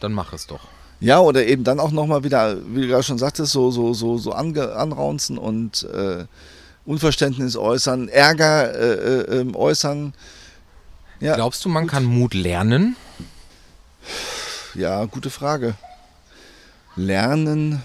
[0.00, 0.60] dann mach es doch.
[1.00, 4.16] Ja, oder eben dann auch nochmal wieder, wie du gerade schon sagtest, so, so, so,
[4.18, 6.24] so ange, anraunzen und äh,
[6.86, 10.14] Unverständnis äußern, Ärger äh, äh, ähm, äußern.
[11.20, 12.96] Ja, Glaubst du, man kann Mut lernen?
[14.74, 15.74] ja, gute Frage.
[16.96, 17.82] Lernen.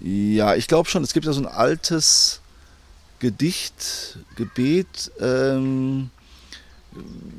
[0.00, 1.04] Ja, ich glaube schon.
[1.04, 2.40] Es gibt ja so ein altes
[3.20, 6.10] Gedicht, Gebet, ähm,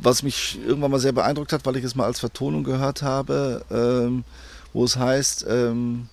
[0.02, 3.66] was mich irgendwann mal sehr beeindruckt hat, weil ich es mal als Vertonung gehört habe,
[3.70, 4.24] ähm,
[4.74, 6.08] wo es heißt, ähm,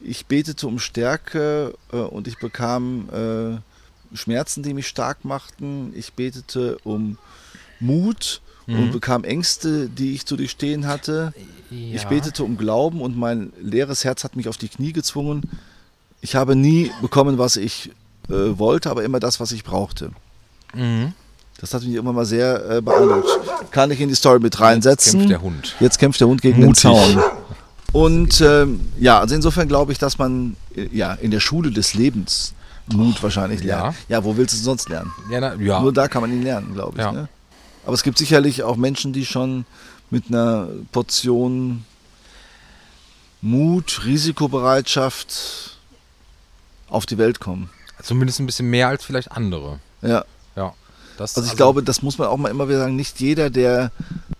[0.00, 5.92] ich betete um Stärke äh, und ich bekam äh, Schmerzen, die mich stark machten.
[5.96, 7.16] Ich betete um
[7.80, 8.92] Mut und Mhm.
[8.92, 11.32] bekam Ängste, die ich zu durchstehen hatte.
[11.90, 12.08] Ich Ja.
[12.08, 15.42] betete um Glauben und mein leeres Herz hat mich auf die Knie gezwungen.
[16.20, 17.90] Ich habe nie bekommen, was ich
[18.28, 20.10] äh, wollte, aber immer das, was ich brauchte.
[20.74, 21.12] Mhm.
[21.60, 23.28] Das hat mich immer mal sehr äh, beeindruckt.
[23.70, 25.20] Kann ich in die Story mit reinsetzen.
[25.20, 25.76] Jetzt kämpft der Hund.
[25.80, 26.82] Jetzt kämpft der Hund gegen Mutig.
[26.82, 27.22] den Zaun.
[27.92, 31.94] Und ähm, ja, also insofern glaube ich, dass man äh, ja in der Schule des
[31.94, 32.54] Lebens
[32.92, 33.96] Mut wahrscheinlich lernt.
[34.08, 35.12] Ja, wo willst du sonst lernen?
[35.30, 35.80] Ja, na, ja.
[35.80, 37.04] Nur da kann man ihn lernen, glaube ich.
[37.04, 37.12] Ja.
[37.12, 37.28] Ne?
[37.86, 39.64] Aber es gibt sicherlich auch Menschen, die schon
[40.10, 41.84] mit einer Portion
[43.40, 45.78] Mut, Risikobereitschaft
[46.88, 47.70] auf die Welt kommen.
[48.02, 49.78] Zumindest ein bisschen mehr als vielleicht andere.
[50.02, 50.24] Ja.
[50.56, 50.74] Ja.
[51.16, 53.92] Das, Also ich glaube, das muss man auch mal immer wieder sagen, nicht jeder, der,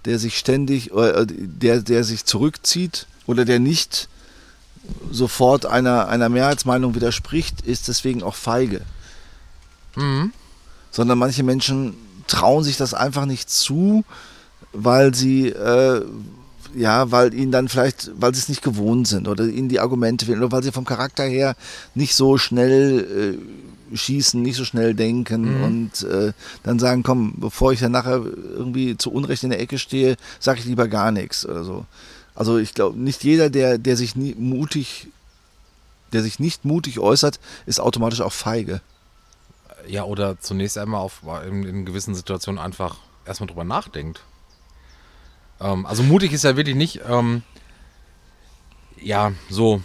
[0.05, 4.09] der sich ständig, äh, der, der sich zurückzieht oder der nicht
[5.11, 8.83] sofort einer, einer Mehrheitsmeinung widerspricht, ist deswegen auch feige.
[9.97, 10.33] Mhm.
[10.91, 11.95] Sondern manche Menschen
[12.27, 14.05] trauen sich das einfach nicht zu,
[14.73, 16.05] weil sie, äh,
[16.75, 20.27] ja, weil ihnen dann vielleicht, weil sie es nicht gewohnt sind oder ihnen die Argumente
[20.27, 21.57] fehlen oder weil sie vom Charakter her
[21.95, 23.39] nicht so schnell
[23.93, 25.63] äh, schießen, nicht so schnell denken Mhm.
[25.65, 26.33] und äh,
[26.63, 30.59] dann sagen, komm, bevor ich dann nachher irgendwie zu Unrecht in der Ecke stehe, sage
[30.61, 31.87] ich lieber gar nichts oder so.
[32.35, 35.09] Also ich glaube, nicht jeder, der, der sich nie mutig,
[36.13, 38.81] der sich nicht mutig äußert, ist automatisch auch feige.
[39.87, 44.21] Ja, oder zunächst einmal auf, in, in gewissen Situationen einfach erstmal drüber nachdenkt.
[45.61, 47.43] Ähm, also mutig ist ja wirklich nicht, ähm,
[49.01, 49.83] ja, so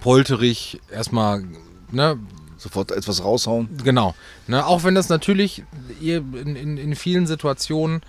[0.00, 1.44] polterig erstmal,
[1.90, 2.18] ne,
[2.62, 3.68] Sofort etwas raushauen.
[3.82, 4.14] genau.
[4.46, 5.64] Ne, auch wenn das natürlich
[6.00, 8.02] in, in, in vielen Situationen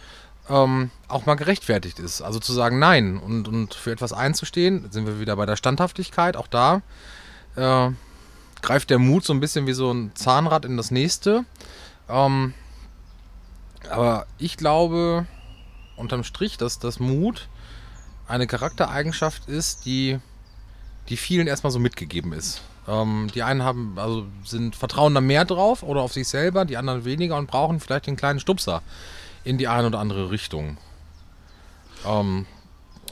[0.48, 2.22] ähm, auch mal gerechtfertigt ist.
[2.22, 6.38] Also zu sagen Nein und, und für etwas einzustehen, sind wir wieder bei der Standhaftigkeit,
[6.38, 6.84] auch da
[7.56, 7.90] äh,
[8.62, 11.46] greift der Mut so ein bisschen wie so ein Zahnrad in das nächste.
[12.08, 12.54] Ähm,
[13.90, 15.26] aber ich glaube
[15.96, 17.48] unterm Strich, dass das Mut
[18.28, 20.20] eine Charaktereigenschaft ist, die,
[21.10, 22.62] die vielen erstmal so mitgegeben ist.
[22.88, 26.78] Ähm, die einen haben, also sind vertrauen da mehr drauf oder auf sich selber, die
[26.78, 28.82] anderen weniger und brauchen vielleicht den kleinen Stupser
[29.44, 30.78] in die eine oder andere Richtung.
[32.06, 32.46] Ähm,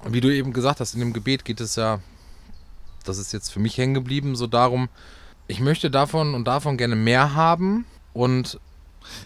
[0.05, 1.99] wie du eben gesagt hast, in dem Gebet geht es ja,
[3.05, 4.89] das ist jetzt für mich hängen geblieben, so darum,
[5.47, 8.59] ich möchte davon und davon gerne mehr haben und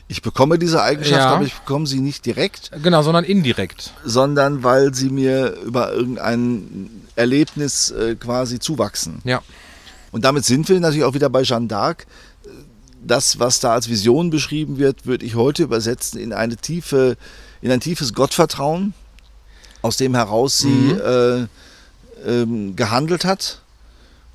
[0.08, 1.30] Ich bekomme diese Eigenschaft, Ja.
[1.36, 3.92] aber ich bekomme sie nicht direkt, genau, sondern indirekt.
[4.04, 9.20] sondern weil sie mir über irgendein Erlebnis äh, quasi zuwachsen.
[9.24, 9.42] Ja.
[10.12, 12.06] Und damit sind wir natürlich auch wieder bei Jeanne d'Arc.
[13.04, 17.18] Das, was da als Vision beschrieben wird, würde ich heute übersetzen in eine tiefe,
[17.62, 18.94] in ein tiefes Gottvertrauen,
[19.82, 21.02] aus dem heraus sie Mhm.
[21.06, 21.48] äh,
[22.42, 23.62] ähm, gehandelt hat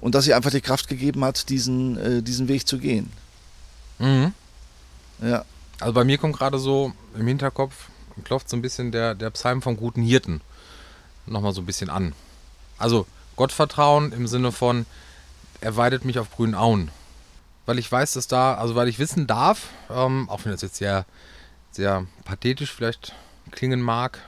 [0.01, 3.11] und dass sie einfach die Kraft gegeben hat, diesen, äh, diesen Weg zu gehen.
[3.99, 4.33] Mhm.
[5.23, 5.45] Ja.
[5.81, 7.89] Also bei mir kommt gerade so im Hinterkopf,
[8.25, 10.43] klopft so ein bisschen der, der Psalm vom guten Hirten
[11.27, 12.13] nochmal so ein bisschen an.
[12.79, 13.07] Also
[13.37, 14.87] Gottvertrauen im Sinne von,
[15.61, 16.91] er weidet mich auf grünen Auen.
[17.67, 20.77] Weil ich weiß, dass da, also weil ich wissen darf, ähm, auch wenn das jetzt
[20.77, 21.07] sehr,
[21.71, 23.15] sehr pathetisch vielleicht
[23.51, 24.19] klingen mag,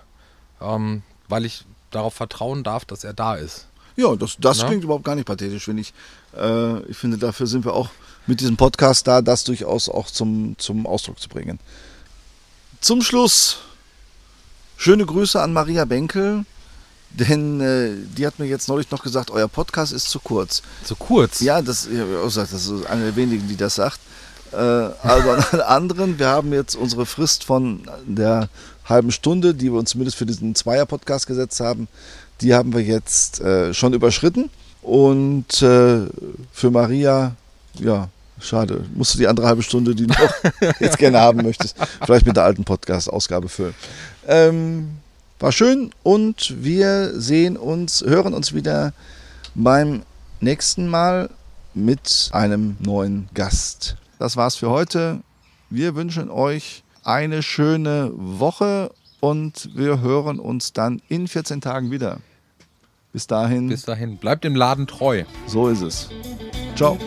[0.61, 3.67] ähm, weil ich darauf vertrauen darf, dass er da ist.
[3.97, 4.69] Ja, das, das Na?
[4.69, 5.93] klingt überhaupt gar nicht pathetisch, finde ich.
[6.37, 7.91] Äh, ich finde, dafür sind wir auch
[8.27, 11.59] mit diesem Podcast da, das durchaus auch zum, zum Ausdruck zu bringen.
[12.81, 13.59] Zum Schluss
[14.77, 16.45] schöne Grüße an Maria Benkel,
[17.11, 20.63] denn äh, die hat mir jetzt neulich noch gesagt, euer Podcast ist zu kurz.
[20.85, 21.41] Zu kurz.
[21.41, 24.01] Ja, das, ich habe auch gesagt, das ist eine der wenigen, die das sagt.
[24.53, 28.49] Äh, also an alle anderen, wir haben jetzt unsere Frist von der
[28.85, 31.89] halben Stunde, die wir uns zumindest für diesen Zweier-Podcast gesetzt haben,
[32.41, 34.51] die haben wir jetzt äh, schon überschritten.
[34.83, 36.07] Und äh,
[36.53, 37.37] für Maria,
[37.79, 38.09] ja,
[38.41, 40.35] schade, musst du die andere halbe Stunde, die du noch
[40.81, 43.75] jetzt gerne haben möchtest, vielleicht mit der alten Podcast-Ausgabe füllen.
[44.27, 44.89] Ähm,
[45.39, 48.93] war schön und wir sehen uns, hören uns wieder
[49.55, 50.03] beim
[50.41, 51.31] nächsten Mal
[51.75, 53.97] mit einem neuen Gast.
[54.19, 55.21] Das war's für heute.
[55.71, 62.19] Wir wünschen euch eine schöne Woche und wir hören uns dann in 14 Tagen wieder.
[63.13, 65.25] Bis dahin, Bis dahin, bleibt dem Laden treu.
[65.47, 66.09] so ist es.
[66.77, 66.99] Ciao.